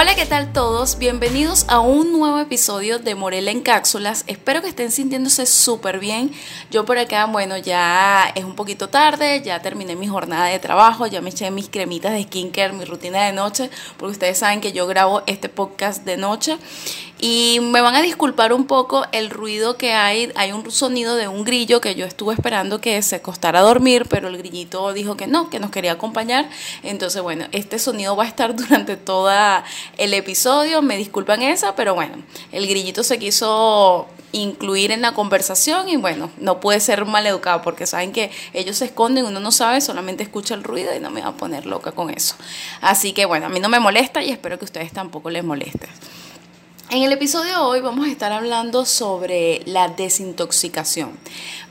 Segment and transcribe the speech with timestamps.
[0.00, 0.96] Hola, ¿qué tal todos?
[0.96, 4.24] Bienvenidos a un nuevo episodio de Morela en Cápsulas.
[4.28, 6.32] Espero que estén sintiéndose súper bien.
[6.70, 11.06] Yo por acá, bueno, ya es un poquito tarde, ya terminé mi jornada de trabajo,
[11.06, 13.68] ya me eché mis cremitas de skincare, mi rutina de noche,
[13.98, 16.56] porque ustedes saben que yo grabo este podcast de noche.
[17.22, 20.32] Y me van a disculpar un poco el ruido que hay.
[20.36, 24.06] Hay un sonido de un grillo que yo estuve esperando que se acostara a dormir,
[24.08, 26.48] pero el grillito dijo que no, que nos quería acompañar.
[26.82, 29.30] Entonces, bueno, este sonido va a estar durante todo
[29.98, 30.80] el episodio.
[30.80, 32.14] Me disculpan esa, pero bueno,
[32.52, 37.62] el grillito se quiso incluir en la conversación y bueno, no puede ser mal educado
[37.62, 41.10] porque saben que ellos se esconden, uno no sabe, solamente escucha el ruido y no
[41.10, 42.36] me va a poner loca con eso.
[42.80, 45.44] Así que bueno, a mí no me molesta y espero que a ustedes tampoco les
[45.44, 45.88] moleste.
[46.90, 51.12] En el episodio de hoy vamos a estar hablando sobre la desintoxicación.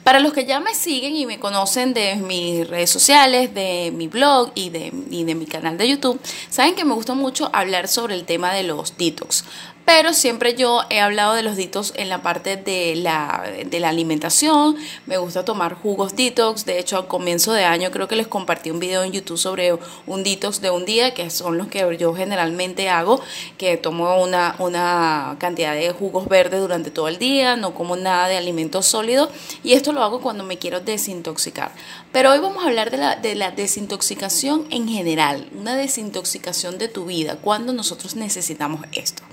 [0.06, 4.08] Para los que ya me siguen y me conocen de mis redes sociales, de mi
[4.08, 7.90] blog y de, y de mi canal de YouTube, saben que me gusta mucho hablar
[7.90, 9.44] sobre el tema de los detox
[9.92, 13.44] pero siempre yo he hablado de los detox en la parte de la,
[13.90, 14.76] alimentación,
[15.08, 18.70] me gusta tomar jugos detox, de hecho al comienzo de año creo que les compartí
[18.70, 22.14] un video en YouTube sobre un detox de un día, que son los que yo
[22.14, 23.20] generalmente hago,
[23.58, 28.28] que tomo una, una cantidad de jugos verdes durante todo el día, no como nada
[28.28, 29.30] de alimentos sólidos
[29.64, 31.72] y esto lo hago cuando me quiero desintoxicar.
[32.12, 36.90] Pero hoy vamos a hablar de la, de la desintoxicación en general, una desintoxicación de
[36.90, 39.24] tu vida, cuando nosotros necesitamos esto.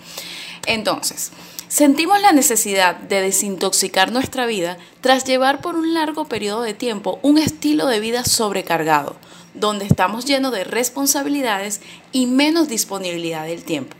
[0.66, 1.30] Entonces,
[1.68, 7.18] sentimos la necesidad de desintoxicar nuestra vida tras llevar por un largo periodo de tiempo
[7.22, 9.16] un estilo de vida sobrecargado,
[9.54, 11.80] donde estamos llenos de responsabilidades
[12.12, 13.96] y menos disponibilidad del tiempo.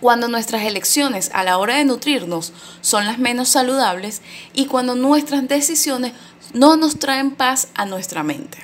[0.00, 4.20] Cuando nuestras elecciones a la hora de nutrirnos son las menos saludables
[4.52, 6.12] y cuando nuestras decisiones
[6.52, 8.58] no nos traen paz a nuestra mente.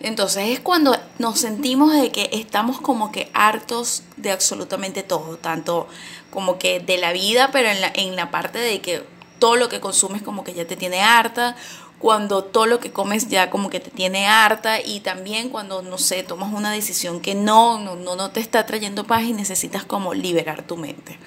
[0.00, 5.88] Entonces es cuando nos sentimos de que estamos como que hartos de absolutamente todo, tanto
[6.30, 9.04] como que de la vida, pero en la, en la parte de que
[9.38, 11.56] todo lo que consumes como que ya te tiene harta,
[11.98, 15.98] cuando todo lo que comes ya como que te tiene harta y también cuando, no
[15.98, 20.14] sé, tomas una decisión que no, no, no te está trayendo paz y necesitas como
[20.14, 21.18] liberar tu mente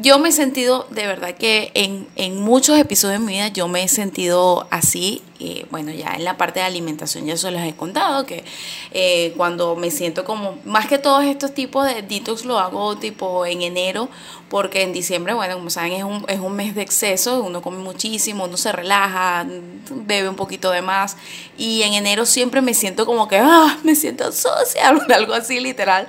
[0.00, 3.68] yo me he sentido, de verdad que en, en, muchos episodios de mi vida yo
[3.68, 5.22] me he sentido así.
[5.38, 8.44] y bueno, ya en la parte de alimentación ya eso les he contado, que
[8.92, 13.46] eh, cuando me siento como, más que todos estos tipos de detox lo hago tipo
[13.46, 14.08] en enero,
[14.48, 17.78] porque en diciembre, bueno, como saben, es un, es un mes de exceso, uno come
[17.78, 19.46] muchísimo, uno se relaja,
[19.90, 21.16] bebe un poquito de más.
[21.56, 26.08] Y en enero siempre me siento como que, ah, me siento social, algo así literal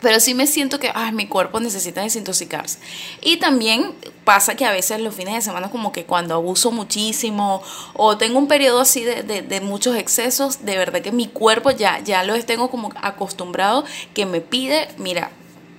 [0.00, 2.78] pero sí me siento que mi cuerpo necesita desintoxicarse.
[3.20, 3.94] Y también
[4.24, 7.62] pasa que a veces los fines de semana como que cuando abuso muchísimo
[7.94, 12.00] o tengo un periodo así de, de, muchos excesos, de verdad que mi cuerpo ya,
[12.00, 15.30] ya lo tengo como acostumbrado que me pide, mira,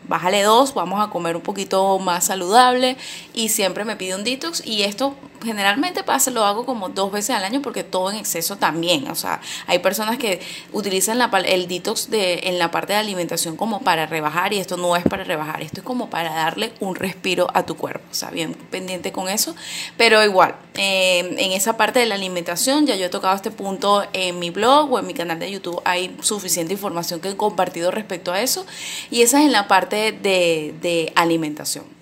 [0.10, 2.98] bájale dos, vamos a comer un poquito más saludable
[3.34, 7.36] y siempre me pide un detox y esto generalmente pasa, lo hago como dos veces
[7.36, 10.42] al año porque todo en exceso también, o sea, hay personas que
[10.74, 14.96] utilizan el detox de, en la parte de alimentación como para rebajar y esto no
[14.96, 18.30] es para rebajar, esto es como para darle un respiro a tu cuerpo, o sea,
[18.30, 19.56] bien pendiente con eso,
[19.98, 24.04] pero igual, eh, en esa parte de la alimentación, ya yo he tocado este punto
[24.14, 27.92] en mi blog o en mi canal de YouTube, hay suficiente información que he compartido
[27.92, 28.66] respecto a eso.
[29.12, 31.99] Y esa es en la parte de, de alimentación.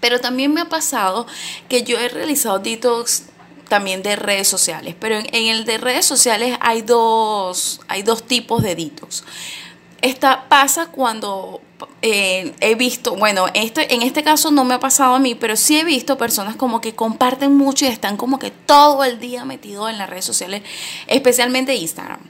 [0.00, 1.26] Pero también me ha pasado
[1.68, 3.24] que yo he realizado detox
[3.68, 8.62] también de redes sociales, pero en, el de redes sociales hay dos, hay dos tipos
[8.62, 9.24] de detox.
[10.02, 11.60] Esta pasa cuando
[12.02, 15.56] eh, he visto, bueno, este, en este caso no me ha pasado a mí, pero
[15.56, 19.44] sí he visto personas como que comparten mucho y están como que todo el día
[19.44, 20.62] metidos en las redes sociales,
[21.06, 22.20] especialmente Instagram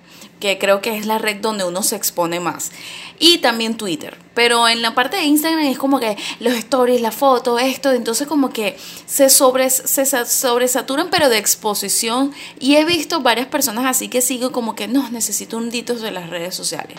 [0.40, 2.72] que creo que es la red donde uno se expone más.
[3.18, 4.16] Y también Twitter.
[4.34, 8.26] Pero en la parte de Instagram es como que los stories, la foto, esto, entonces
[8.26, 8.76] como que
[9.06, 12.32] se, se sobresaturan, pero de exposición.
[12.58, 16.10] Y he visto varias personas así que sigo como que no, necesito un dito de
[16.10, 16.96] las redes sociales.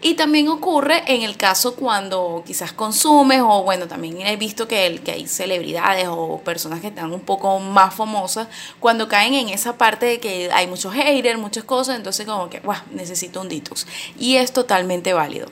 [0.00, 5.00] Y también ocurre en el caso cuando quizás consumes o bueno, también he visto que,
[5.04, 8.46] que hay celebridades o personas que están un poco más famosas
[8.78, 12.60] cuando caen en esa parte de que hay muchos haters, muchas cosas, entonces como que,
[12.60, 13.86] wow, necesito un detox.
[14.18, 15.48] Y es totalmente válido.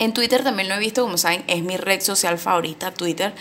[0.00, 3.32] En Twitter también lo he visto, como saben, es mi red social favorita, Twitter.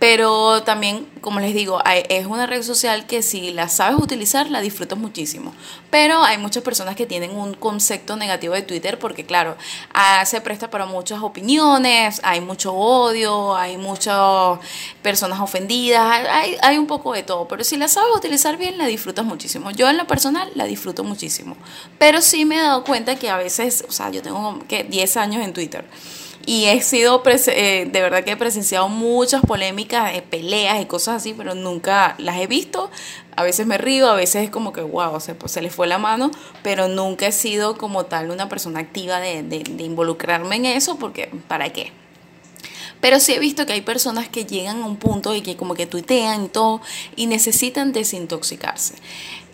[0.00, 4.60] Pero también, como les digo, es una red social que si la sabes utilizar, la
[4.60, 5.52] disfrutas muchísimo.
[5.90, 9.56] Pero hay muchas personas que tienen un concepto negativo de Twitter porque, claro,
[10.24, 14.58] se presta para muchas opiniones, hay mucho odio, hay muchas
[15.02, 16.26] personas ofendidas,
[16.62, 17.46] hay, un poco de todo.
[17.46, 19.70] Pero si la sabes utilizar bien, la disfrutas muchísimo.
[19.70, 21.56] Yo en lo personal la disfruto muchísimo.
[21.98, 25.16] Pero sí me he dado cuenta que a veces, o sea, yo tengo que 10
[25.18, 25.84] años en Twitter
[26.50, 31.18] y he sido, eh, de verdad que he presenciado muchas polémicas, eh, peleas y cosas
[31.18, 32.90] así, pero nunca las he visto.
[33.36, 35.98] A veces me río, a veces es como que, wow, se, se le fue la
[35.98, 36.32] mano,
[36.64, 40.96] pero nunca he sido como tal una persona activa de, de, de involucrarme en eso,
[40.98, 41.92] porque ¿para qué?
[43.00, 45.76] Pero sí he visto que hay personas que llegan a un punto y que como
[45.76, 46.80] que tuitean y todo
[47.14, 48.94] y necesitan desintoxicarse.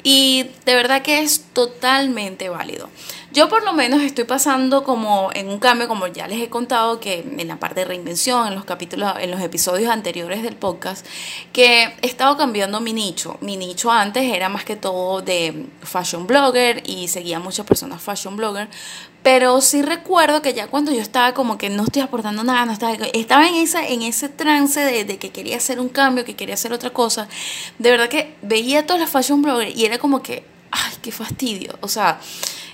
[0.08, 2.88] Y de verdad que es totalmente válido.
[3.32, 7.00] Yo por lo menos estoy pasando como en un cambio, como ya les he contado,
[7.00, 11.04] que en la parte de reinvención, en los capítulos, en los episodios anteriores del podcast,
[11.52, 13.36] que he estado cambiando mi nicho.
[13.40, 18.36] Mi nicho antes era más que todo de fashion blogger y seguía muchas personas fashion
[18.36, 18.68] blogger,
[19.26, 22.70] pero sí recuerdo que ya cuando yo estaba como que no estoy aportando nada, no
[22.70, 26.36] estaba, estaba en, esa, en ese trance de, de, que quería hacer un cambio, que
[26.36, 27.26] quería hacer otra cosa,
[27.80, 31.76] de verdad que veía todas las fashion bloggers y era como que, ay, qué fastidio.
[31.80, 32.20] O sea,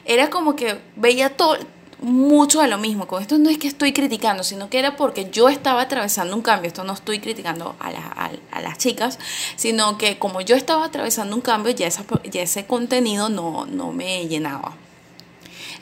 [0.04, 1.56] era como que veía todo
[2.02, 3.06] mucho de lo mismo.
[3.06, 6.42] Con esto no es que estoy criticando, sino que era porque yo estaba atravesando un
[6.42, 6.68] cambio.
[6.68, 9.18] Esto no estoy criticando a, a, las chicas,
[9.56, 13.90] sino que como yo estaba atravesando un cambio, ya, esa, ya ese contenido no, no
[13.92, 14.76] me llenaba.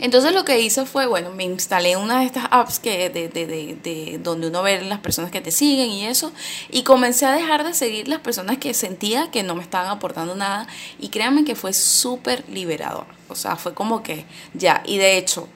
[0.01, 3.47] Entonces lo que hice fue, bueno, me instalé una de estas apps que de, de,
[3.47, 6.33] de, de, donde uno ve las personas que te siguen y eso,
[6.71, 10.35] y comencé a dejar de seguir las personas que sentía que no me estaban aportando
[10.35, 10.67] nada,
[10.99, 13.07] y créanme que fue súper liberador.
[13.29, 14.25] O sea, fue como que
[14.55, 15.49] ya, y de hecho,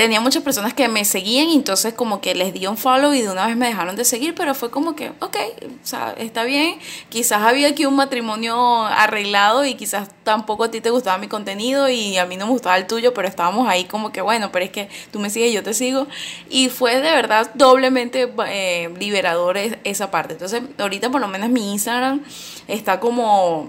[0.00, 3.20] tenía muchas personas que me seguían y entonces como que les di un follow y
[3.20, 6.44] de una vez me dejaron de seguir, pero fue como que, ok, o sea, está
[6.44, 6.78] bien,
[7.10, 11.90] quizás había aquí un matrimonio arreglado y quizás tampoco a ti te gustaba mi contenido
[11.90, 14.64] y a mí no me gustaba el tuyo, pero estábamos ahí como que, bueno, pero
[14.64, 16.06] es que tú me sigues yo te sigo.
[16.48, 20.32] Y fue de verdad doblemente eh, liberador esa parte.
[20.32, 22.22] Entonces, ahorita por lo menos mi Instagram
[22.68, 23.68] está como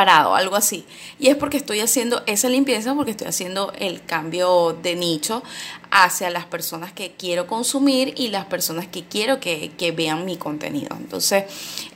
[0.00, 0.84] algo así.
[1.18, 5.42] Y es porque estoy haciendo esa limpieza, porque estoy haciendo el cambio de nicho
[5.90, 10.94] hacia las personas que quiero consumir y las personas que quiero que, vean mi contenido.
[10.96, 11.44] Entonces,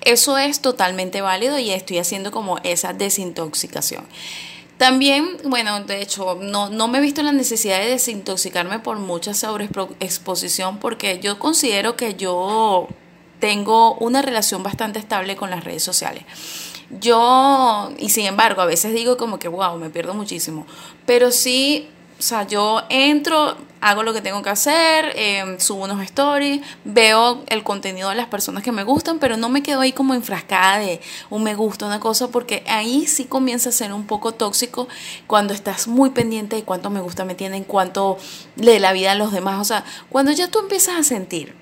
[0.05, 4.05] eso es totalmente válido y estoy haciendo como esa desintoxicación.
[4.79, 9.35] También, bueno, de hecho, no, no me he visto la necesidad de desintoxicarme por mucha
[9.35, 12.89] sobreexposición porque yo considero que yo
[13.39, 16.25] tengo una relación bastante estable con las redes sociales.
[17.01, 20.67] Yo, y sin embargo, a veces digo como que, wow, me pierdo muchísimo.
[21.07, 26.01] Pero sí, o sea, yo entro, hago lo que tengo que hacer, em, subo unos
[26.03, 29.93] stories, veo el contenido de las personas que me gustan, pero no me quedo ahí
[29.93, 31.01] como enfrascada de
[31.31, 34.87] un me gusta, una cosa, porque ahí sí comienza a ser un poco tóxico
[35.27, 38.19] cuando estás muy pendiente de cuánto me gusta me tienen, cuánto
[38.55, 39.61] de la vida a los demás.
[39.61, 41.62] O sea, cuando ya tú empiezas a sentir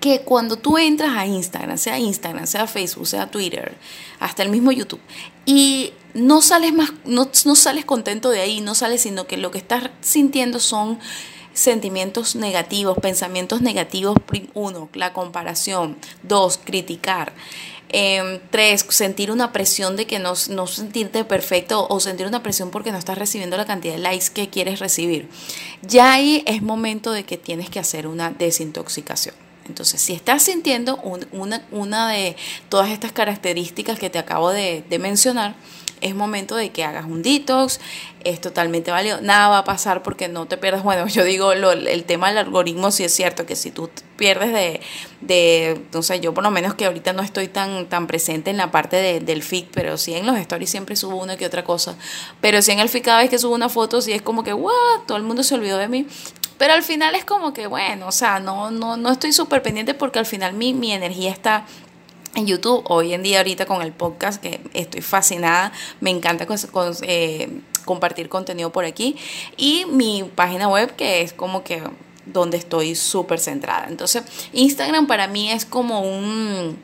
[0.00, 3.76] que cuando tú entras a Instagram, sea Instagram, sea Facebook, sea Twitter,
[4.20, 5.00] hasta el mismo YouTube,
[5.44, 9.58] y no sales más, no, sales contento de ahí, no sales, sino que lo que
[9.58, 10.98] estás sintiendo son
[11.52, 14.16] sentimientos negativos, pensamientos negativos,
[14.54, 17.32] uno, la comparación, dos, criticar.
[17.88, 22.70] Eh, tres, sentir una presión de que no, no sentirte perfecto o sentir una presión
[22.70, 25.28] porque no estás recibiendo la cantidad de likes que quieres recibir.
[25.82, 29.45] Ya ahí es momento de que tienes que hacer una desintoxicación.
[29.68, 30.96] Entonces, si estás sintiendo
[31.32, 32.36] una, una, de
[32.68, 35.54] todas estas características que te acabo de, mencionar,
[36.00, 37.80] es momento de que hagas un detox,
[38.22, 42.04] es totalmente válido, nada va a pasar porque no te pierdas, bueno, yo digo, el
[42.04, 44.80] tema del algoritmo sí es cierto, que si tú pierdes de,
[45.20, 48.56] de, no sé, yo por lo menos que ahorita no estoy tan, tan presente en
[48.56, 51.64] la parte de, del feed, pero sí en los stories siempre subo una que otra
[51.64, 51.96] cosa,
[52.40, 54.52] pero sí en el feed cada vez que subo una foto, sí es como que,
[54.52, 54.72] wow,
[55.06, 56.06] todo el mundo se olvidó de mí,
[56.58, 59.94] pero al final es como que, bueno, o sea, no, no, no estoy súper pendiente
[59.94, 61.66] porque al final mi, mi energía está
[62.34, 62.84] en YouTube.
[62.88, 66.46] Hoy en día, ahorita con el podcast, que estoy fascinada, me encanta
[67.02, 69.16] eh, compartir contenido por aquí.
[69.56, 71.82] Y mi página web, que es como que
[72.26, 73.86] donde estoy súper centrada.
[73.88, 76.78] Entonces, Instagram para mí es como un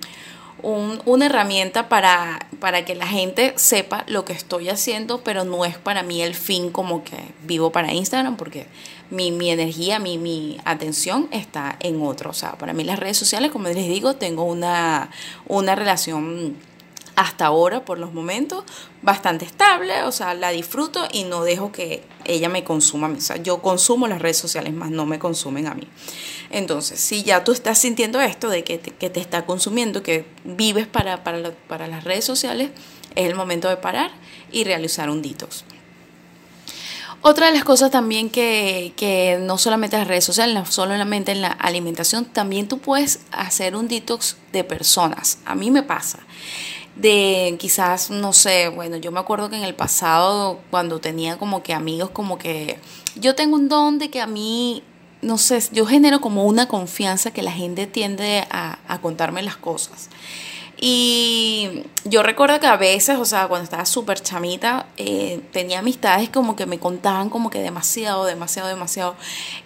[0.63, 5.77] una herramienta para, para que la gente sepa lo que estoy haciendo, pero no es
[5.77, 8.67] para mí el fin como que vivo para Instagram, porque
[9.13, 12.31] mi, mi energía, mi, mi atención está en otro.
[12.31, 15.11] O sea, para mí las redes sociales, como les digo, tengo una,
[15.47, 16.57] una relación
[17.15, 18.65] hasta ahora, por los momentos,
[19.03, 23.09] bastante estable, o sea, la disfruto y no dejo que ella me consuma.
[23.09, 25.87] O sea, yo consumo las redes sociales, más no me consumen a mí.
[26.51, 30.25] Entonces, si ya tú estás sintiendo esto de que te, que te está consumiendo, que
[30.45, 32.71] vives para, para, para las redes sociales,
[33.15, 34.11] es el momento de parar
[34.51, 35.67] y realizar un detox.
[37.25, 41.31] Otra de las cosas también que, que no solamente en las redes sociales, no solamente
[41.31, 45.39] en la alimentación, también tú puedes hacer un detox de personas.
[45.45, 46.19] A mí me pasa
[46.97, 51.63] de quizás, no sé, bueno, yo me acuerdo que en el pasado cuando tenía como
[51.63, 52.79] que amigos como que
[53.15, 54.83] yo tengo un don de que a mí,
[55.23, 60.11] no sé, yo genero como una confianza que la gente tiende a contarme las cosas.
[60.85, 66.29] Y yo recuerdo que a veces, o sea, cuando estaba súper chamita, eh, tenía amistades
[66.29, 69.15] como que me contaban como que demasiado, demasiado, demasiado.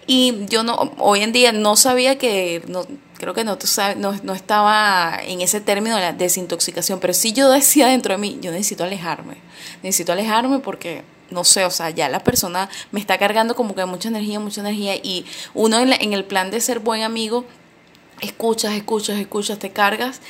[0.05, 2.85] Y yo no, hoy en día no sabía que, no,
[3.17, 7.15] creo que no, tú sabes, no, no estaba en ese término de la desintoxicación, pero
[7.15, 9.37] sí yo decía dentro de mí, yo necesito alejarme,
[9.81, 13.83] necesito alejarme porque no sé, o sea, ya la persona me está cargando como que
[13.85, 17.43] mucha energía, mucha energía y uno en, en el plan de ser buen amigo
[18.21, 20.21] escuchas, escuchas, escuchas, te cargas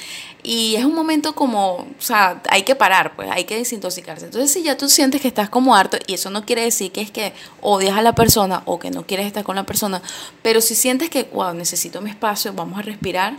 [0.44, 4.26] y es un momento como, o sea, hay que parar, pues hay que desintoxicarse.
[4.26, 7.02] Entonces si ya tú sientes que estás como harto y eso no quiere decir que
[7.02, 10.02] es que odias a la persona o que no quieres estar con la persona,
[10.42, 13.38] pero si sientes que, wow, necesito mi espacio, vamos a respirar,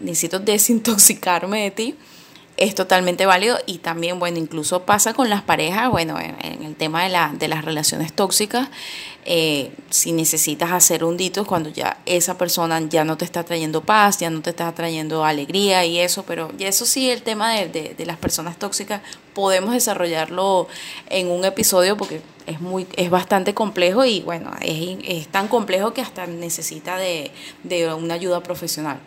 [0.00, 1.96] necesito desintoxicarme de ti,
[2.62, 7.02] es totalmente válido y también, bueno, incluso pasa con las parejas, bueno, en, el tema
[7.02, 8.68] de, la, de, las relaciones tóxicas,
[9.24, 13.80] eh, si necesitas hacer un dito cuando ya esa persona ya no te está trayendo
[13.80, 17.52] paz, ya no te está trayendo alegría y eso, pero y eso sí, el tema
[17.52, 19.02] de, de, las personas tóxicas
[19.34, 20.68] podemos desarrollarlo
[21.10, 25.92] en un episodio porque es muy es bastante complejo y bueno, es, es tan complejo
[25.94, 27.32] que hasta necesita de,
[27.64, 29.00] de una ayuda profesional.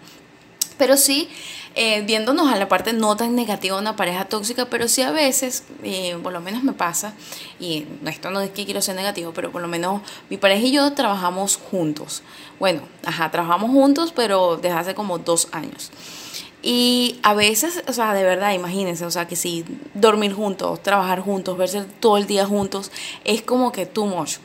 [0.77, 1.29] Pero sí,
[1.75, 5.11] eh, viéndonos a la parte no tan negativa de una pareja tóxica, pero sí a
[5.11, 7.13] veces, eh, por lo menos me pasa,
[7.59, 10.71] y esto no es que quiero ser negativo, pero por lo menos mi pareja y
[10.71, 12.23] yo trabajamos juntos.
[12.59, 15.91] Bueno, ajá, trabajamos juntos, pero desde hace como dos años.
[16.67, 21.19] Y a veces, o sea, de verdad, imagínense, o sea, que si dormir juntos, trabajar
[21.19, 22.91] juntos, verse todo el día juntos,
[23.23, 24.37] es como que too much.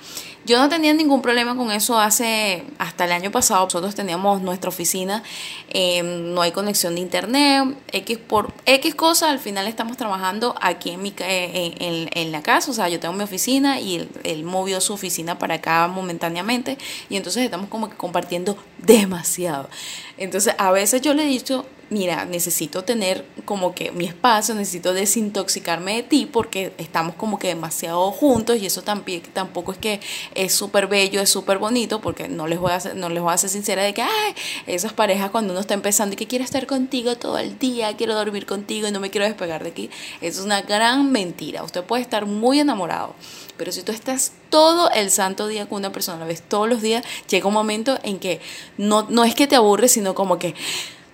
[0.44, 4.68] Yo no tenía ningún problema con eso hace, hasta el año pasado, nosotros teníamos nuestra
[4.68, 5.22] oficina,
[5.70, 10.90] em, no hay conexión de internet, X por X cosa, al final estamos trabajando aquí
[10.90, 14.10] en, mi, eh, en, en, la casa, o sea, yo tengo mi oficina y él,
[14.24, 16.76] él movió su oficina para acá momentáneamente
[17.08, 19.70] y entonces estamos como que compartiendo demasiado.
[20.18, 24.94] Entonces, a veces yo le he dicho, mira, necesito tener como que mi espacio, necesito
[24.94, 30.00] desintoxicarme de ti porque estamos como que demasiado juntos y eso también, tampoco es que
[30.34, 33.36] es súper bello, es súper bonito porque no les, voy a no les voy a
[33.36, 34.34] ser sincera de que, ay,
[34.66, 38.14] esas parejas cuando uno está empezando y que quiero estar contigo todo el día, quiero
[38.14, 41.64] dormir contigo y no me quiero despegar de aquí, es una gran mentira.
[41.64, 43.16] Usted puede estar muy enamorado,
[43.56, 46.82] pero si tú estás todo el santo día con una persona, la ves todos los
[46.82, 48.40] días, llega un momento en que
[48.78, 50.54] no, no es que te aburres, sino como que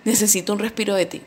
[0.07, 1.21] necesito un respiro de ti.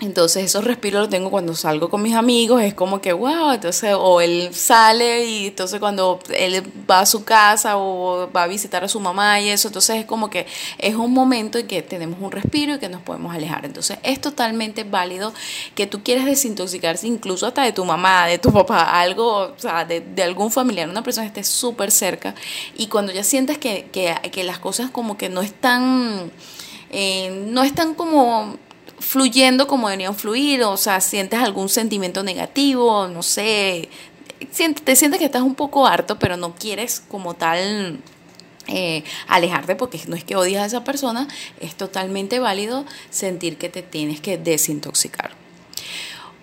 [0.00, 3.94] Entonces esos respiros los tengo cuando salgo con mis amigos, es como que, wow, entonces,
[3.96, 8.82] o él sale y entonces cuando él va a su casa o va a visitar
[8.82, 10.46] a su mamá y eso, entonces es como que
[10.78, 13.64] es un momento en que tenemos un respiro y que nos podemos alejar.
[13.64, 15.32] Entonces es totalmente válido
[15.76, 19.84] que tú quieras desintoxicarse incluso hasta de tu mamá, de tu papá, algo, o sea,
[19.84, 22.34] de, de algún familiar, una persona que esté súper cerca
[22.76, 26.32] y cuando ya sientes que, que, que las cosas como que no están
[26.96, 28.56] eh, no están como
[29.00, 33.88] fluyendo como deberían fluir, o sea, sientes algún sentimiento negativo, no sé,
[34.84, 37.98] te sientes que estás un poco harto, pero no quieres como tal
[38.68, 41.26] eh, alejarte porque no es que odias a esa persona,
[41.60, 45.43] es totalmente válido sentir que te tienes que desintoxicar.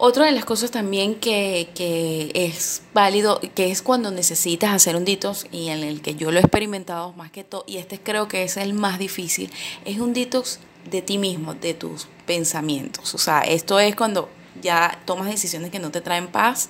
[0.04, 5.06] Otra de las cosas también que, que, es válido, que es cuando necesitas hacer un
[5.06, 8.28] detox y en el que yo lo he experimentado más que todo, y este creo
[8.28, 9.52] que es el más difícil,
[9.86, 13.14] es un detox de ti mismo, de tus pensamientos.
[13.14, 14.28] O sea, esto es cuando
[14.60, 16.70] ya tomas decisiones que no te traen paz,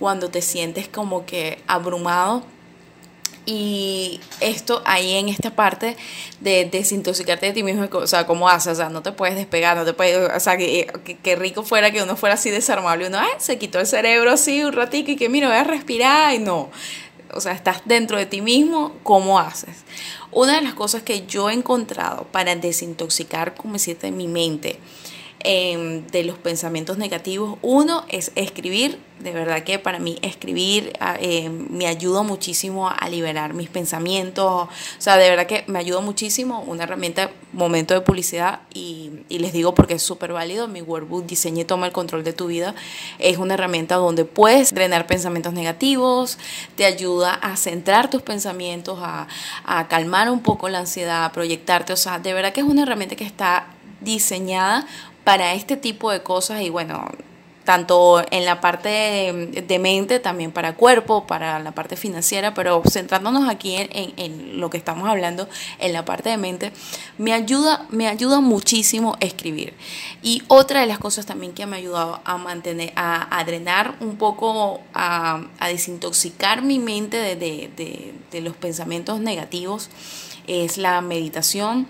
[0.00, 2.42] cuando te sientes como que abrumado
[3.46, 5.96] y esto ahí en esta parte
[6.40, 8.72] de desintoxicarte de ti mismo, o sea, ¿cómo haces?
[8.72, 12.02] O sea, no te puedes despegar, no te puedes, o sea, que, rico fuera que
[12.02, 15.28] uno fuera así desarmable, uno, ay, se quitó el cerebro así un ratito y que
[15.28, 16.70] mira, voy a respirar y no.
[17.32, 19.84] O sea, estás dentro de ti mismo, ¿cómo haces?
[20.32, 24.80] Una de las cosas que yo he encontrado para desintoxicar, como decirte, mi mente,
[25.40, 27.58] em, de los pensamientos negativos.
[27.62, 33.08] Uno es escribir, de verdad que para mí escribir ah, em, me ayuda muchísimo a
[33.08, 38.00] liberar mis pensamientos, o sea, de verdad que me ayuda muchísimo, una herramienta, momento de
[38.02, 41.92] publicidad, y, y les digo porque es súper válido, mi workbook Diseña y toma el
[41.92, 42.74] control de tu vida
[43.18, 46.38] es una herramienta donde puedes drenar pensamientos negativos,
[46.76, 49.26] te ayuda a centrar tus pensamientos, a,
[49.64, 52.82] a calmar un poco la ansiedad, a proyectarte, o sea, de verdad que es una
[52.82, 53.66] herramienta que está
[54.00, 54.86] diseñada
[55.26, 57.04] para este tipo de cosas y bueno,
[57.64, 58.88] tanto en la parte
[59.66, 64.78] de, mente, también para cuerpo, para la parte financiera, pero centrándonos aquí en, lo que
[64.78, 65.48] estamos hablando,
[65.80, 66.70] en la parte de mente,
[67.18, 69.74] me ayuda, me ayuda muchísimo escribir.
[70.22, 74.18] Y otra de las cosas también que me ha ayudado a mantener, a, drenar un
[74.18, 79.90] poco, a, desintoxicar mi mente de los pensamientos negativos,
[80.46, 81.88] es la meditación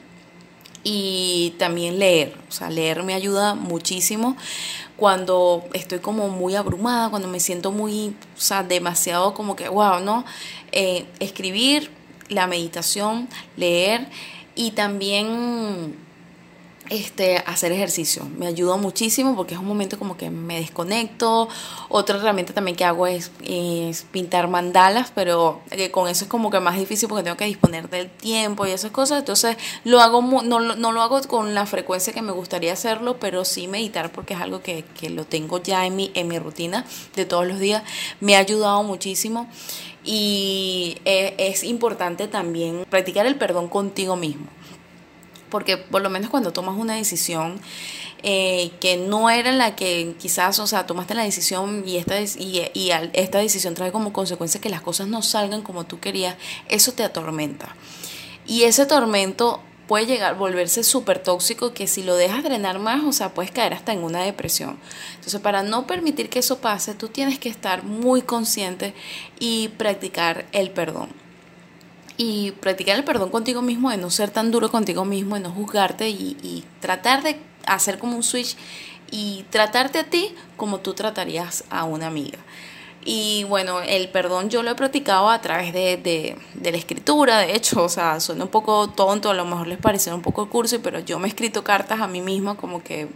[0.89, 2.33] y también leer.
[2.49, 4.37] O sea, leer me ayuda muchísimo
[4.97, 9.99] cuando estoy como muy abrumada, cuando me siento muy, o sea, demasiado como que, wow,
[9.99, 10.25] ¿no?
[10.71, 11.91] Eh, escribir,
[12.29, 14.07] la meditación, leer
[14.55, 15.97] y también
[16.91, 18.27] este, hacer ejercicio.
[18.39, 21.49] Me ayuda muchísimo porque es un momento como que me desconecto.
[21.89, 23.31] Otra herramienta también que hago es,
[24.11, 27.89] pintar mandalas, pero eh, con eso es como que más difícil porque tengo que disponer
[27.89, 29.19] del tiempo y esas cosas.
[29.19, 33.45] Entonces lo hago no, no lo hago con la frecuencia que me gustaría hacerlo, pero
[33.45, 36.85] sí meditar porque es algo que, que lo tengo ya en mi, en mi rutina
[37.15, 37.83] de todos los días.
[38.21, 39.49] Me ha ayudado muchísimo.
[40.09, 44.47] Y eh, es importante también practicar el perdón contigo mismo
[45.51, 47.61] porque por lo menos cuando tomas una decisión
[48.23, 52.91] eh, que no era la que quizás, o sea, tomaste la decisión y esta, y,
[53.13, 56.37] esta decisión trae como consecuencia que las cosas no salgan como tú querías,
[56.69, 57.77] eso te atormenta.
[58.47, 63.13] Y ese tormento puede llegar, volverse súper tóxico que si lo dejas drenar más, o
[63.13, 64.79] sea, puedes caer hasta en una depresión.
[65.17, 68.95] Entonces, para no permitir que eso pase, tú tienes que estar muy consciente
[69.39, 71.26] y practicar el perdón
[72.17, 75.51] y practicar el perdón contigo mismo, de no ser tan duro contigo mismo, de no
[75.51, 78.57] juzgarte y, tratar de hacer como un switch
[79.11, 82.39] y tratarte a ti como tú tratarías a una amiga.
[83.05, 87.39] Y bueno, el perdón yo lo he practicado a través de, de, de, la escritura,
[87.39, 90.49] de hecho, o sea, suena un poco tonto, a lo mejor les pareció un poco
[90.51, 93.09] cursi, pero yo me he escrito cartas a mí misma como que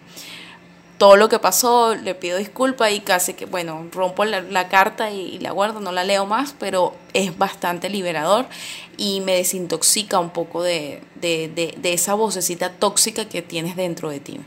[1.01, 5.39] todo lo que pasó, le pido disculpas y casi que, bueno, rompo la, carta y,
[5.39, 8.45] la guardo, no la leo más, pero es bastante liberador
[8.99, 14.21] y me desintoxica un poco de, de, de esa vocecita tóxica que tienes dentro de
[14.21, 14.41] ti.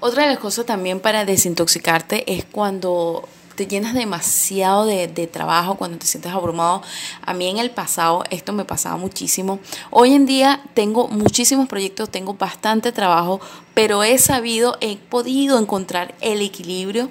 [0.00, 5.98] Otra de las cosas también para desintoxicarte es cuando te llenas demasiado de, trabajo, cuando
[5.98, 6.82] te sientes abrumado.
[7.22, 9.58] A mí en el pasado esto me pasaba muchísimo.
[9.90, 13.40] Hoy en día tengo muchísimos proyectos, tengo bastante trabajo,
[13.74, 17.10] pero he sabido, he podido encontrar el equilibrio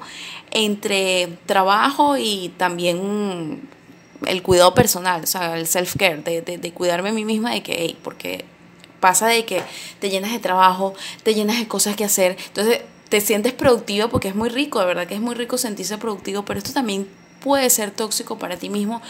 [0.51, 3.67] entre trabajo y también
[4.25, 8.45] el cuidado personal, o sea, el self-care, de, cuidarme a mí misma, de que, porque
[8.99, 9.61] pasa de que
[9.99, 14.29] te llenas de trabajo, te llenas de cosas que hacer, entonces te sientes productivo porque
[14.29, 17.07] es muy rico, de verdad que es muy rico sentirse productivo, pero esto también
[17.39, 19.01] puede ser tóxico para ti mismo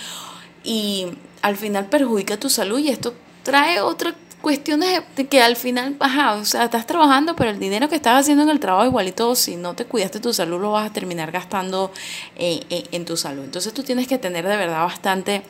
[0.64, 1.08] y
[1.42, 6.46] al final perjudica tu salud y esto trae otras cuestiones que al final, ajá, o
[6.46, 9.74] sea, estás trabajando, pero el dinero que estás haciendo en el trabajo igualito, si no
[9.74, 11.92] te cuidaste tu salud, lo vas a terminar gastando
[12.36, 13.44] eh, eh, en tu salud.
[13.44, 15.44] Entonces tú tienes que tener de verdad bastante,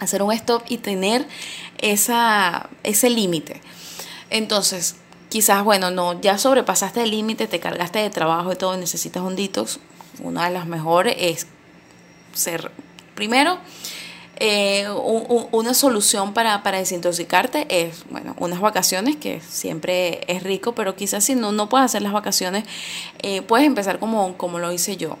[0.00, 1.26] hacer un stop y tener
[1.78, 3.62] esa, ese límite.
[4.28, 4.96] Entonces,
[5.36, 9.36] quizás, bueno, no, ya sobrepasaste el límite, te cargaste de trabajo y todo, necesitas un
[9.36, 9.80] detox.
[10.20, 11.46] Una de las mejores es
[12.32, 12.70] ser,
[13.14, 13.58] primero,
[14.36, 14.88] eh,
[15.52, 21.22] una solución para, para, desintoxicarte es, bueno, unas vacaciones, que siempre es rico, pero quizás
[21.22, 22.64] si no, no puedes hacer las vacaciones,
[23.18, 25.18] eh, puedes empezar como, como lo hice yo.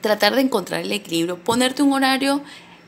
[0.00, 2.40] Tratar de encontrar el equilibrio, ponerte un horario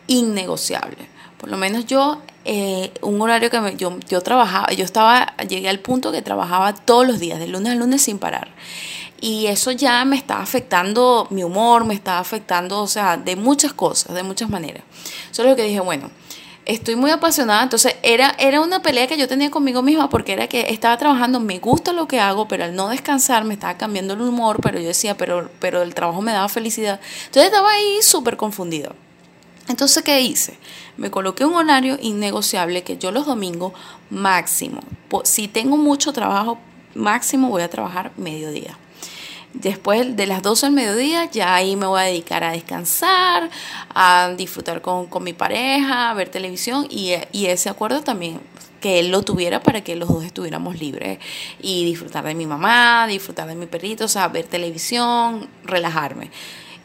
[0.06, 1.10] innegociable.
[1.36, 5.68] Por lo menos yo eh, un horario que me, yo, yo trabajaba, yo estaba, llegué
[5.68, 8.48] al punto que trabajaba todos los días, de lunes a lunes sin parar.
[9.20, 13.72] Y eso ya me estaba afectando mi humor, me estaba afectando, o sea, de muchas
[13.72, 14.82] cosas, de muchas maneras.
[15.30, 16.10] Solo lo que dije, bueno,
[16.64, 20.48] estoy muy apasionada, entonces era, era una pelea que yo tenía conmigo misma porque era
[20.48, 24.14] que estaba trabajando, me gusta lo que hago, pero al no descansar me estaba cambiando
[24.14, 27.00] el humor, pero yo decía, pero, pero el trabajo me daba felicidad.
[27.26, 28.92] Entonces estaba ahí súper confundida.
[29.68, 30.58] Entonces, ¿qué hice?
[30.96, 33.72] Me coloqué un horario innegociable que yo los domingos
[34.10, 34.80] máximo,
[35.24, 36.58] si tengo mucho trabajo,
[36.94, 38.76] máximo voy a trabajar mediodía.
[39.54, 43.50] Después de las 12 del mediodía, ya ahí me voy a dedicar a descansar,
[43.94, 48.40] a disfrutar con, mi pareja, a ver televisión y, y ese acuerdo también
[48.80, 51.18] que él lo tuviera para que los dos estuviéramos libres
[51.60, 56.30] y disfrutar de mi mamá, disfrutar de mi perrito, o sea, ver televisión, relajarme.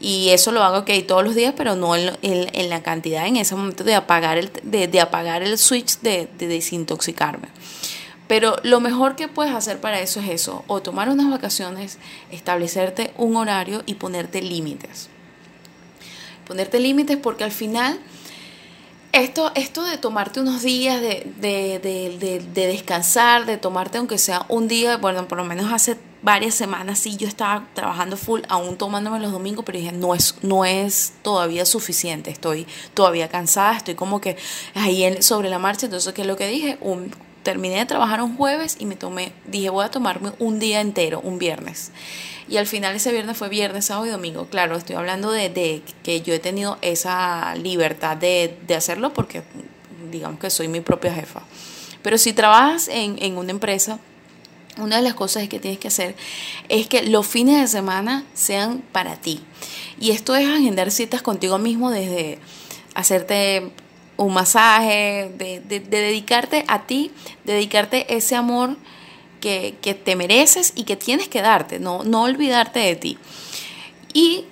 [0.00, 3.36] Y eso lo hago okay, todos los días, pero no en, en, la cantidad en
[3.36, 7.48] ese momento de apagar el, de, de apagar el switch de, de desintoxicarme.
[8.28, 11.98] Pero lo mejor que puedes hacer para eso es eso, o tomar unas vacaciones,
[12.30, 15.08] establecerte un horario y ponerte límites.
[16.46, 17.98] Ponerte límites porque al final
[19.12, 24.44] esto, esto de tomarte unos días de, de, de, de, descansar, de tomarte aunque sea
[24.48, 28.76] un día, bueno, por lo menos hace varias semanas sí yo estaba trabajando full, aún
[28.76, 33.94] tomándome los domingos, pero dije, no es, no es todavía suficiente, estoy todavía cansada, estoy
[33.94, 34.36] como que
[34.74, 36.78] ahí en, sobre la marcha, entonces, ¿qué es lo que dije?
[37.42, 41.20] Terminé de trabajar un jueves y me tomé, dije, voy a tomarme un día entero,
[41.20, 41.92] un viernes.
[42.48, 44.46] Y al final ese viernes fue viernes, sábado y domingo.
[44.46, 49.42] Claro, estoy hablando de, que yo he tenido esa libertad de, hacerlo porque
[50.10, 51.42] digamos que soy mi propia jefa.
[52.02, 53.98] Pero si trabajas en, en una empresa,
[54.78, 56.16] una de las cosas que tienes que hacer
[56.68, 59.40] es que los fines de semana sean para ti.
[60.00, 62.38] Y esto es agendar citas contigo mismo desde
[62.94, 63.70] hacerte
[64.16, 67.12] un masaje, de, dedicarte a ti,
[67.44, 68.76] dedicarte ese amor
[69.40, 73.18] que, que, te mereces y que tienes que darte, no, no olvidarte de ti.
[74.12, 74.44] Y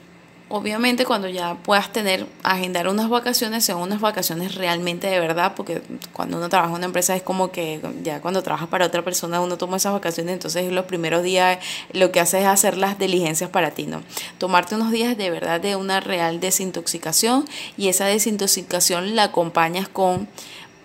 [0.49, 5.83] obviamente cuando ya puedas tener, agendar unas vacaciones, sean unas vacaciones realmente de verdad, porque
[6.13, 9.41] cuando uno trabaja en una empresa es como que ya cuando trabajas para otra persona
[9.41, 11.59] uno toma esas vacaciones, entonces los primeros días
[11.93, 14.03] lo que hace es hacer las diligencias para ti, ¿no?
[14.39, 17.45] Tomarte unos días de verdad de una real desintoxicación
[17.77, 20.29] y esa desintoxicación la acompañas con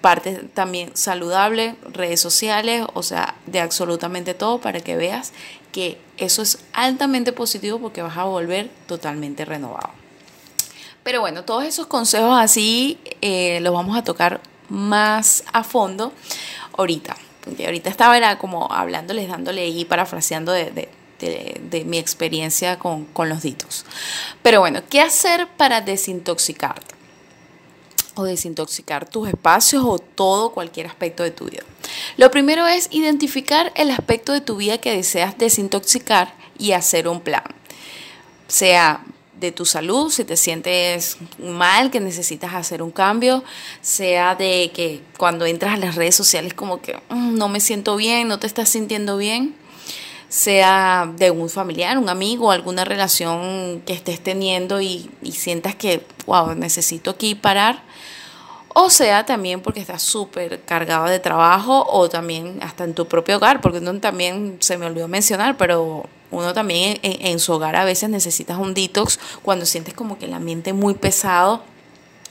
[0.01, 5.31] parte también saludable, redes sociales, o sea, de absolutamente todo para que veas
[5.71, 9.89] que eso es altamente positivo porque vas a volver totalmente renovado.
[11.03, 16.13] Pero bueno, todos esos consejos así eh, los vamos a tocar más a fondo
[16.77, 17.15] ahorita.
[17.43, 20.89] Porque ahorita estaba era como hablándoles, dándole y parafraseando de,
[21.85, 23.85] mi experiencia con los ditos.
[24.43, 27.00] Pero bueno, ¿qué hacer para desintoxicarte?
[28.15, 31.63] O desintoxicar tus espacios o todo cualquier aspecto de tu vida.
[32.17, 37.21] Lo primero es identificar el aspecto de tu vida que deseas desintoxicar y hacer un
[37.21, 37.43] plan.
[38.47, 39.03] Sea
[39.41, 43.43] de tu salud, si te sientes mal, que necesitas hacer un cambio,
[43.81, 47.95] sea de que cuando entras a las redes sociales como que mm, no me siento
[47.95, 49.55] bien, no te estás sintiendo bien,
[50.31, 56.05] sea de un familiar, un amigo, alguna relación que estés teniendo y, y sientas que,
[56.25, 57.83] wow, necesito aquí parar.
[58.73, 63.35] O sea también porque estás súper cargado de trabajo o también hasta en tu propio
[63.35, 67.83] hogar, porque uno también se me olvidó mencionar, pero uno también en, su hogar a
[67.83, 71.61] veces necesitas un detox cuando sientes como que el ambiente muy pesado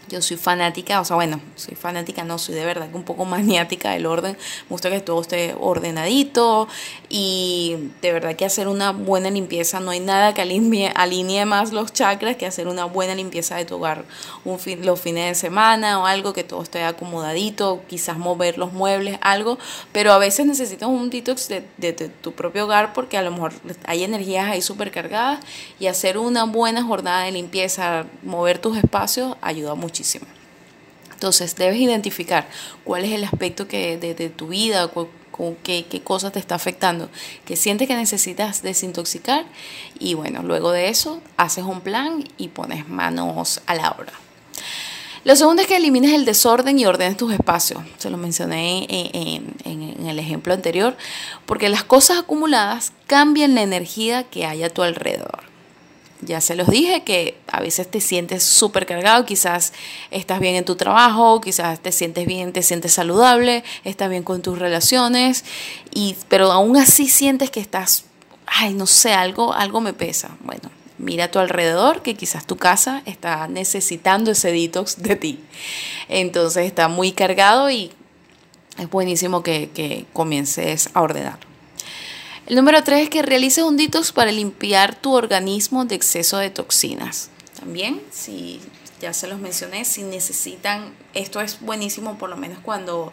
[0.09, 3.25] yo soy fanática, o sea, bueno, soy fanática, no, soy de verdad que un poco
[3.27, 4.33] maniática del orden.
[4.33, 6.69] Me gusta que todo esté ordenadito
[7.09, 11.73] y de verdad que hacer una buena limpieza, no hay nada que alinee, alinee más
[11.73, 14.05] los chakras que hacer una buena limpieza de tu hogar
[14.45, 18.73] un fin, los fines de semana o algo, que todo esté acomodadito, quizás mover los
[18.73, 19.59] muebles, algo,
[19.93, 23.53] pero a veces necesitas un detox de, de, tu propio hogar porque a lo mejor
[23.85, 25.41] hay energías ahí súper cargadas
[25.79, 29.89] y hacer una buena jornada de limpieza, mover tus espacios, ayuda mucho
[31.12, 32.48] entonces debes identificar
[32.83, 35.09] cuál es el aspecto que de, tu vida, con,
[35.62, 37.11] qué, qué cosa te está afectando,
[37.44, 39.44] que sientes que necesitas desintoxicar
[39.98, 44.12] y bueno, luego de eso haces un plan y pones manos a la obra.
[45.22, 47.83] Lo segundo es que elimines el desorden y ordenes tus espacios.
[47.98, 50.96] Se lo mencioné en, en, el ejemplo anterior,
[51.44, 55.39] porque las cosas acumuladas cambian la energía que hay a tu alrededor.
[56.22, 59.72] Ya se los dije que a veces te sientes súper cargado, quizás
[60.11, 64.42] estás bien en tu trabajo, quizás te sientes bien, te sientes saludable, estás bien con
[64.42, 65.44] tus relaciones,
[65.94, 68.04] y, pero aún así sientes que estás,
[68.46, 70.37] ay, no sé, algo, algo me pesa.
[70.40, 75.40] Bueno, mira a tu alrededor que quizás tu casa está necesitando ese detox de ti.
[76.09, 77.90] Entonces está muy cargado y
[78.78, 81.50] es buenísimo que, que comiences a ordenar.
[82.51, 86.51] El número tres es que realices un detox para limpiar tu organismo de exceso de
[86.51, 87.31] toxinas.
[87.61, 88.61] También, si
[89.01, 93.13] ya se los mencioné, si necesitan, esto es buenísimo por lo menos cuando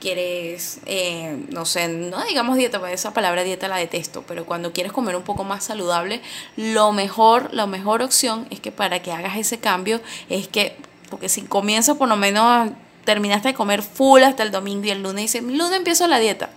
[0.00, 4.72] quieres, eh, no sé, no digamos dieta, porque esa palabra dieta la detesto, pero cuando
[4.72, 6.22] quieres comer un poco más saludable,
[6.56, 10.74] lo mejor, la mejor opción es que para que hagas ese cambio es que,
[11.10, 12.70] porque si comienzas por lo menos,
[13.04, 16.18] terminaste de comer full hasta el domingo y el lunes dices, el lunes empiezo la
[16.18, 16.48] dieta,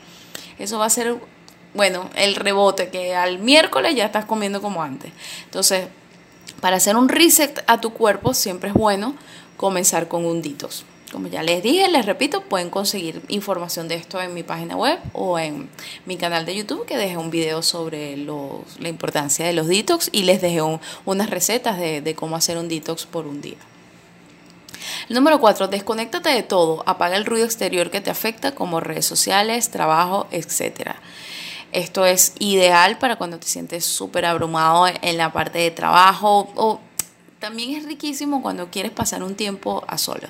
[0.60, 1.17] eso va a ser
[1.73, 5.12] bueno, el rebote, que al miércoles ya estás comiendo como antes.
[5.45, 5.88] Entonces,
[6.60, 9.15] para hacer un reset a tu cuerpo siempre es bueno
[9.57, 10.86] comenzar con un detox.
[11.12, 14.97] Como ya les dije, les repito, pueden conseguir información de esto en mi página web
[15.12, 15.69] o en
[16.05, 20.23] mi canal de YouTube, que dejé un video sobre la importancia de los detox y
[20.23, 20.62] les dejé
[21.05, 23.57] unas recetas de, cómo hacer un detox por un día.
[25.10, 29.69] Número 4, desconéctate de todo, apaga el ruido exterior que te afecta como redes sociales,
[29.69, 30.91] trabajo, etc.
[31.71, 36.79] Esto es ideal para cuando te sientes súper abrumado en la parte de trabajo o
[37.39, 40.29] también es riquísimo cuando quieres pasar un tiempo a solas.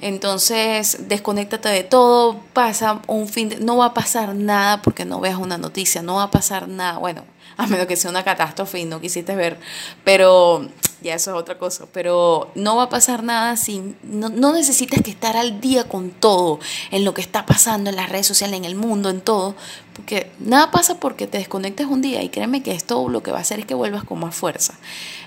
[0.00, 3.56] Entonces, desconéctate de todo, pasa un fin de...
[3.56, 6.98] No va a pasar nada porque no veas una noticia, no va a pasar nada.
[6.98, 7.22] Bueno,
[7.56, 9.58] a menos que sea una catástrofe y no quisiste ver,
[10.04, 10.68] pero
[11.04, 15.02] ya eso es otra cosa, pero no va a pasar nada si no, no, necesitas
[15.02, 16.58] que estar al día con todo,
[16.90, 19.54] en lo que está pasando en las redes sociales, en el mundo, en todo,
[19.94, 23.38] porque nada pasa porque te desconectes un día y créeme que esto lo que va
[23.38, 24.74] a hacer es que vuelvas con más fuerza.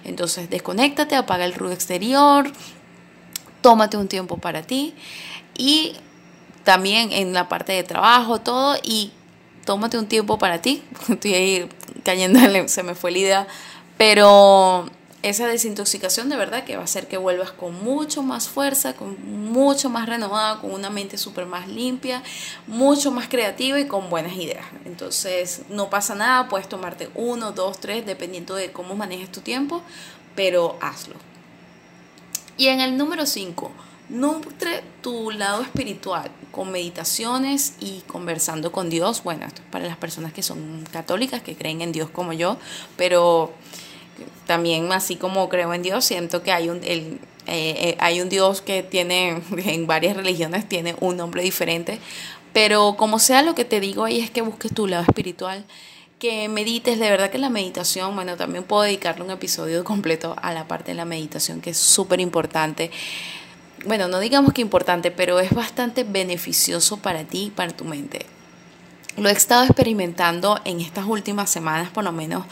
[0.04, 2.52] Entonces, desconéctate, apaga el ruido exterior,
[3.62, 4.96] tómate un tiempo para ti
[5.56, 5.94] y
[6.64, 9.12] también en la parte de trabajo, todo, y
[9.64, 10.84] tómate un tiempo para ti.
[11.10, 11.70] Estoy ahí
[12.08, 13.48] cayéndole, se me fue la idea,
[13.98, 14.90] pero
[15.24, 19.18] esa desintoxicación de verdad que va a hacer que vuelvas con mucho más fuerza, con
[19.52, 22.24] mucho más renovada, con una mente súper más limpia,
[22.66, 24.66] mucho más creativa y con buenas ideas.
[24.86, 29.82] Entonces no pasa nada, puedes tomarte uno, dos, tres, dependiendo de cómo manejes tu tiempo,
[30.34, 31.16] pero hazlo.
[32.56, 33.70] Y en el número 5,
[34.10, 39.24] nutre tu lado espiritual con meditaciones y conversando con Dios.
[39.24, 42.58] Bueno, esto es para las personas que son católicas, que creen en Dios como yo,
[42.96, 43.54] pero
[44.46, 48.30] también así como creo en Dios, siento que hay un, el, eh, eh, hay un
[48.30, 52.00] Dios que tiene, en varias religiones tiene un nombre diferente,
[52.54, 55.66] pero como sea lo que te digo ahí es que busques tu lado espiritual
[56.20, 60.52] que medites, de verdad que la meditación, bueno, también puedo dedicarle un episodio completo a
[60.52, 62.90] la parte de la meditación que es súper importante.
[63.86, 68.26] Bueno, no digamos que importante, pero es bastante beneficioso para ti y para tu mente.
[69.18, 72.46] Lo he estado experimentando en estas últimas semanas, por lo menos,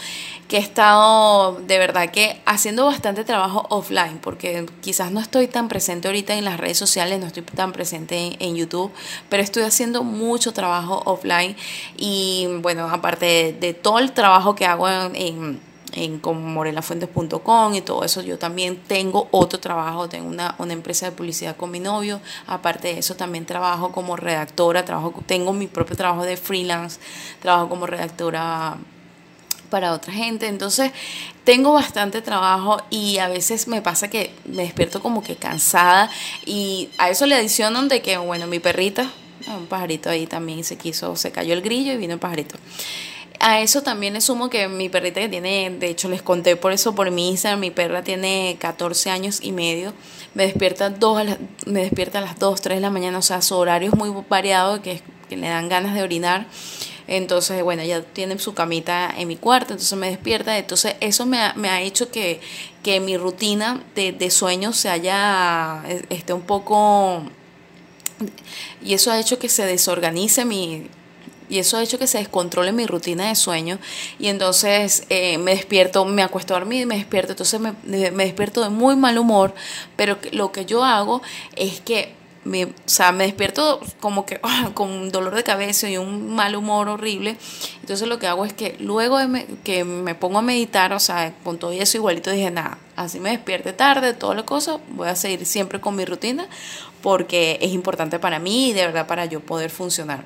[0.47, 5.67] que he estado de verdad que haciendo bastante trabajo offline, porque quizás no estoy tan
[5.67, 8.91] presente ahorita en las redes sociales, no estoy tan presente en, YouTube,
[9.29, 11.55] pero estoy haciendo mucho trabajo offline
[11.97, 15.59] y bueno, aparte de, todo el trabajo que hago en en
[16.33, 18.21] morelafuentes.com y todo eso.
[18.21, 22.19] Yo también tengo otro trabajo, tengo una, una, empresa de publicidad con mi novio.
[22.47, 26.99] Aparte de eso, también trabajo como redactora, trabajo, tengo mi propio trabajo de freelance,
[27.41, 28.77] trabajo como redactora
[29.69, 30.47] para otra gente.
[30.47, 30.91] Entonces,
[31.43, 36.09] tengo bastante trabajo y a veces me pasa que me despierto como que cansada
[36.45, 39.11] y a eso le adicionan de que, bueno, mi perrita,
[39.47, 42.57] un pajarito ahí también se quiso, se cayó el grillo y vino el pajarito
[43.47, 46.71] a eso también le sumo que mi perrita que tiene, de hecho les conté por
[46.71, 49.93] eso por mi mi perra tiene 14 años y medio,
[50.33, 51.23] me despierta, dos
[51.67, 54.11] me despierta a las 2, 3 de la mañana, o sea, su horario es muy
[54.27, 56.47] variado, que, que le dan ganas de orinar.
[57.07, 60.57] Entonces, bueno, ella tiene su camita en mi cuarto, entonces me despierta.
[60.57, 62.41] Entonces, eso me ha, me ha hecho que,
[62.81, 67.21] que mi rutina de, de sueño se haya, esté un poco...
[68.81, 70.89] Y eso ha hecho que se desorganice mi,
[71.49, 73.79] y eso ha hecho que se descontrole mi rutina de sueño.
[74.19, 78.61] Y entonces eh, me despierto, me acuesto a dormir me despierto, entonces me, me, despierto
[78.61, 79.53] de muy mal humor,
[79.95, 81.21] pero lo que yo hago
[81.55, 84.39] es que me, o sea, me despierto como que
[84.73, 87.37] con un dolor de cabeza y un mal humor horrible.
[87.81, 91.33] Entonces lo que hago es que luego de que me pongo a meditar, o sea,
[91.43, 95.15] con todo eso igualito dije, nada, así me despierte tarde, todas las cosas, voy a
[95.15, 96.47] seguir siempre con mi rutina
[97.01, 100.25] porque es importante para mí y de verdad para yo poder funcionar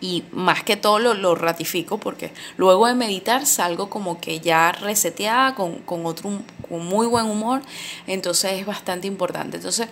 [0.00, 5.54] y más que todo lo, ratifico porque luego de meditar salgo como que ya reseteada
[5.54, 6.30] con, con otro
[6.68, 7.62] con muy buen humor
[8.06, 9.56] entonces es bastante importante.
[9.56, 9.88] Entonces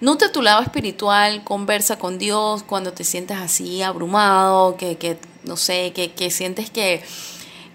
[0.00, 5.56] nutre tu lado espiritual conversa con Dios cuando te sientas así abrumado que, que no
[5.56, 7.02] sé que, que sientes que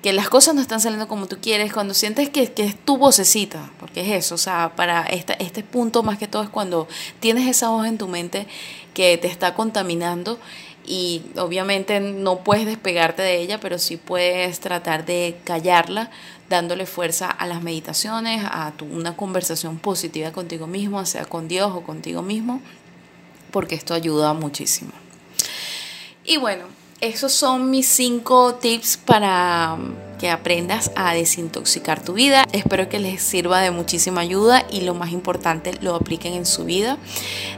[0.02, 2.98] que las cosas no están saliendo como tú quieres, cuando sientes que, que, es tu
[2.98, 6.88] vocecita, porque es eso, o sea, para este, este punto más que todo es cuando
[7.20, 8.48] tienes esa voz en tu mente
[8.94, 10.40] que te está contaminando
[10.90, 16.10] y obviamente no puedes despegarte de ella, pero sí puedes tratar de callarla,
[16.50, 21.72] dándole fuerza a las meditaciones, a tu, una conversación positiva contigo mismo, sea con Dios
[21.76, 22.60] o contigo mismo,
[23.52, 24.92] porque esto ayuda muchísimo.
[26.26, 26.66] Y bueno,
[27.02, 29.78] esos son mis cinco tips para
[30.20, 32.46] que aprendas a desintoxicar tu vida.
[32.52, 36.66] Espero que les sirva de muchísima ayuda y lo más importante, lo apliquen en su
[36.66, 37.00] vida.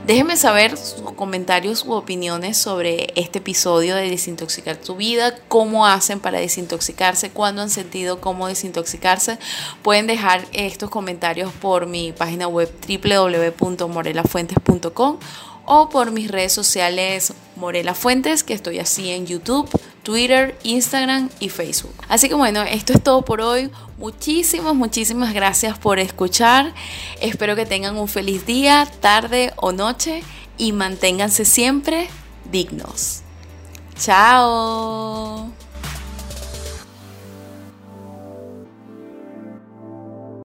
[0.06, 6.20] Déjenme saber sus comentarios u opiniones sobre este episodio de Desintoxicar tu vida, cómo hacen
[6.20, 9.38] para desintoxicarse, cuándo han sentido cómo desintoxicarse.
[9.82, 15.18] Pueden dejar estos comentarios por mi página web www.morelafuentes.com
[15.66, 19.70] o por mis redes sociales Morela Fuentes, que estoy así en YouTube,
[20.04, 21.94] Twitter, Instagram y Facebook.
[22.08, 23.70] Así que bueno, esto es todo por hoy.
[23.98, 26.74] Muchísimas, muchísimas gracias por escuchar.
[27.22, 30.24] Espero que tengan un feliz día, tarde o noche
[30.58, 32.10] y manténganse siempre
[32.52, 33.22] dignos.
[34.00, 35.61] Chao.